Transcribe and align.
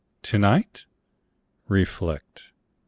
tonight? 0.23 0.85
Reflect. 1.67 2.49